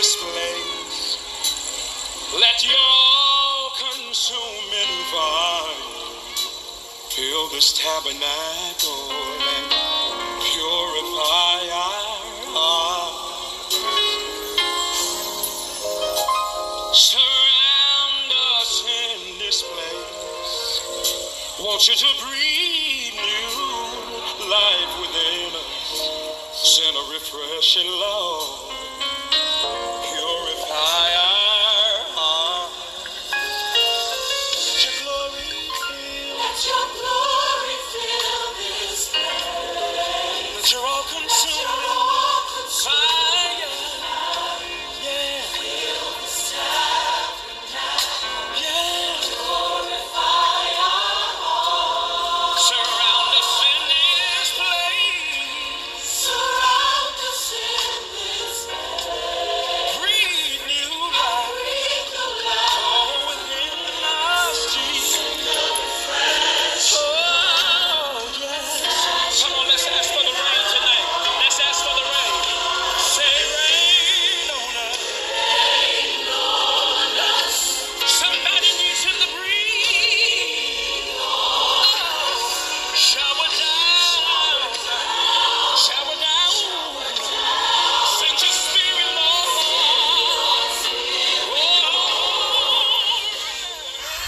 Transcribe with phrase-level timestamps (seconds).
[0.00, 1.20] this place.
[2.40, 5.76] Let your all-consuming fire
[7.10, 9.12] fill this tabernacle
[9.44, 9.68] and
[10.40, 12.16] purify our
[12.56, 13.76] hearts.
[16.96, 18.72] Surround us
[19.04, 20.80] in this place.
[21.60, 26.08] Want you to breathe new life within us.
[26.56, 28.69] Send a refreshing love.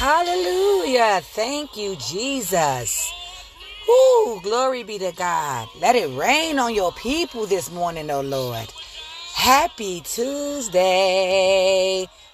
[0.03, 1.21] Hallelujah.
[1.23, 3.09] Thank you, Jesus.
[3.87, 5.69] Woo, glory be to God.
[5.81, 8.67] Let it rain on your people this morning, oh Lord.
[9.33, 11.29] Happy Tuesday,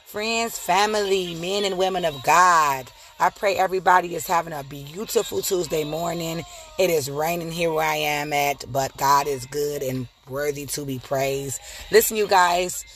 [0.07, 2.91] friends, family, men and women of God.
[3.21, 6.45] I pray everybody is having a beautiful Tuesday morning.
[6.79, 10.87] It is raining here where I am at, but God is good and worthy to
[10.87, 11.61] be praised.
[11.93, 12.87] Listen, you guys,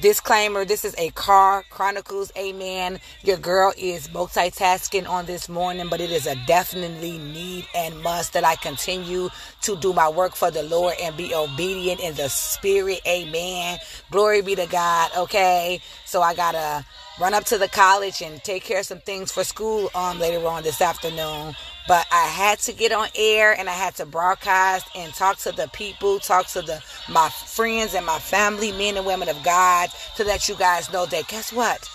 [0.00, 3.00] Disclaimer this is a car chronicles, amen.
[3.22, 8.32] Your girl is multitasking on this morning, but it is a definitely need and must
[8.34, 9.28] that I continue
[9.62, 13.80] to do my work for the Lord and be obedient in the spirit, amen.
[14.12, 15.80] Glory be to God, okay?
[16.04, 16.86] So I gotta
[17.18, 20.46] run up to the college and take care of some things for school um later
[20.46, 21.56] on this afternoon
[21.88, 25.52] but I had to get on air and I had to broadcast and talk to
[25.52, 29.88] the people, talk to the my friends and my family, men and women of God,
[30.16, 31.88] to let you guys know that guess what?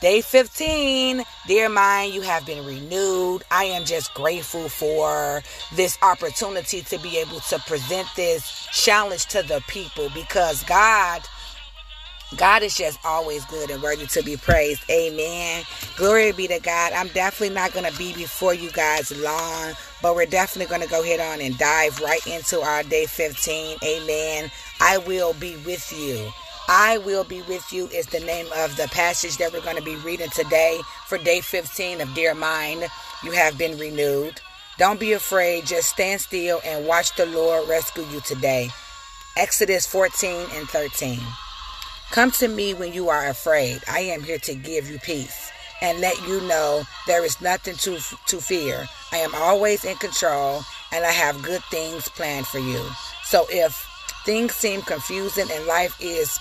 [0.00, 3.42] Day 15, dear mind, you have been renewed.
[3.50, 5.42] I am just grateful for
[5.74, 11.22] this opportunity to be able to present this challenge to the people because God
[12.36, 14.82] God is just always good and worthy to be praised.
[14.90, 15.64] Amen.
[15.96, 16.92] Glory be to God.
[16.92, 19.72] I'm definitely not going to be before you guys long,
[20.02, 23.78] but we're definitely going to go ahead on and dive right into our day 15.
[23.82, 24.50] Amen.
[24.80, 26.30] I will be with you.
[26.68, 29.82] I will be with you is the name of the passage that we're going to
[29.82, 32.86] be reading today for day 15 of Dear Mind.
[33.24, 34.42] You have been renewed.
[34.76, 35.64] Don't be afraid.
[35.64, 38.68] Just stand still and watch the Lord rescue you today.
[39.34, 41.20] Exodus 14 and 13.
[42.10, 43.82] Come to me when you are afraid.
[43.86, 45.50] I am here to give you peace
[45.82, 48.86] and let you know there is nothing to, to fear.
[49.12, 52.82] I am always in control and I have good things planned for you.
[53.24, 53.86] So if
[54.24, 56.38] things seem confusing and life is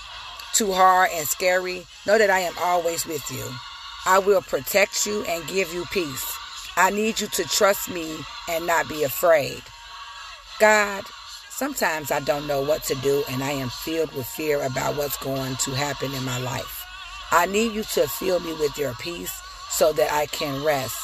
[0.54, 3.44] too hard and scary, know that I am always with you.
[4.06, 6.38] I will protect you and give you peace.
[6.78, 8.18] I need you to trust me
[8.50, 9.62] and not be afraid.
[10.60, 11.04] God,
[11.58, 15.18] Sometimes I don't know what to do and I am filled with fear about what's
[15.18, 16.86] going to happen in my life.
[17.32, 19.34] I need you to fill me with your peace
[19.72, 20.96] so that I can rest,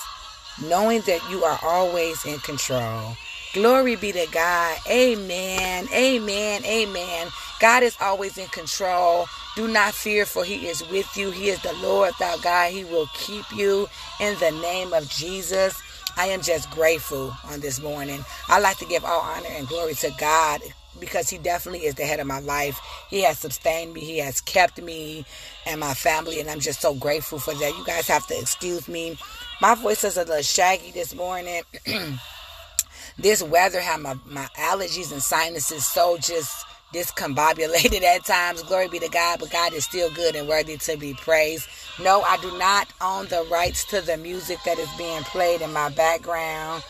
[0.61, 3.17] knowing that you are always in control.
[3.55, 4.77] Glory be to God.
[4.87, 5.87] Amen.
[5.91, 6.63] Amen.
[6.65, 7.27] Amen.
[7.59, 9.25] God is always in control.
[9.55, 11.31] Do not fear, for He is with you.
[11.31, 12.71] He is the Lord, thou God.
[12.71, 13.87] He will keep you
[14.19, 15.81] in the name of Jesus.
[16.17, 18.23] I am just grateful on this morning.
[18.47, 20.61] I like to give all honor and glory to God
[20.99, 22.79] because He definitely is the head of my life.
[23.09, 25.25] He has sustained me, He has kept me
[25.65, 27.77] and my family, and I'm just so grateful for that.
[27.77, 29.17] You guys have to excuse me.
[29.59, 31.63] My voice is a little shaggy this morning.
[33.17, 38.63] this weather had my, my allergies and sinuses so just discombobulated at times.
[38.63, 41.67] Glory be to God, but God is still good and worthy to be praised.
[41.99, 45.73] No, I do not own the rights to the music that is being played in
[45.73, 46.83] my background.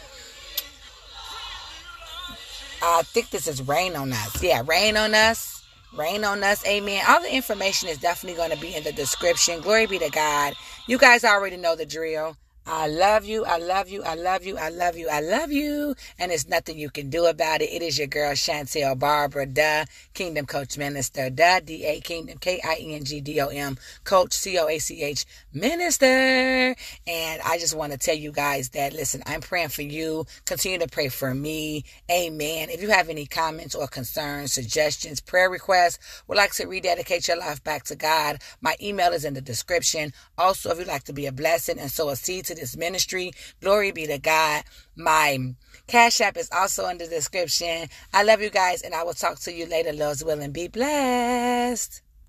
[2.81, 4.43] I think this is Rain on Us.
[4.43, 5.63] Yeah, Rain on Us.
[5.95, 6.65] Rain on Us.
[6.67, 7.03] Amen.
[7.07, 9.61] All the information is definitely going to be in the description.
[9.61, 10.53] Glory be to God.
[10.85, 12.35] You guys already know the drill.
[12.65, 13.43] I love you.
[13.43, 14.03] I love you.
[14.03, 14.57] I love you.
[14.57, 15.09] I love you.
[15.09, 15.95] I love you.
[16.17, 17.69] And there's nothing you can do about it.
[17.69, 24.31] It is your girl, Chantel Barbara, the Kingdom Coach Minister, the D-A Kingdom, K-I-N-G-D-O-M, Coach,
[24.33, 26.75] C-O-A-C-H, Minister.
[27.05, 30.25] And I just want to tell you guys that, listen, I'm praying for you.
[30.45, 31.83] Continue to pray for me.
[32.09, 32.69] Amen.
[32.69, 37.37] If you have any comments or concerns, suggestions, prayer requests, would like to rededicate your
[37.37, 40.13] life back to God, my email is in the description.
[40.37, 43.31] Also, if you'd like to be a blessing and sow a seed to this ministry,
[43.61, 44.63] glory be to God.
[44.95, 45.55] My
[45.87, 47.89] Cash App is also in the description.
[48.13, 49.91] I love you guys, and I will talk to you later.
[49.93, 50.51] Love's willing.
[50.51, 52.01] Be blessed.